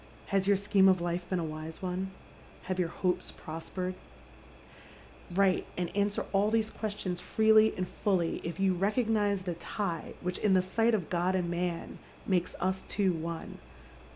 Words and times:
Has 0.29 0.47
your 0.47 0.57
scheme 0.57 0.87
of 0.89 0.99
life 0.99 1.29
been 1.29 1.37
a 1.37 1.43
wise 1.43 1.79
one? 1.79 2.09
Have 2.63 2.79
your 2.79 2.87
hopes 2.87 3.29
prospered?" 3.29 3.93
Wnte 5.35 5.65
and 5.77 5.95
answer 5.95 6.25
all 6.33 6.49
these 6.49 6.71
questions 6.71 7.21
freely 7.21 7.71
and 7.77 7.87
fully 7.87 8.41
if 8.43 8.59
you 8.59 8.73
recognise 8.73 9.43
the 9.43 9.53
tie 9.53 10.15
which, 10.21 10.39
in 10.39 10.55
the 10.55 10.63
sight 10.63 10.95
of 10.95 11.11
God 11.11 11.35
and 11.35 11.51
man, 11.51 11.99
makes 12.25 12.55
us 12.59 12.83
two 12.87 13.13
one. 13.13 13.59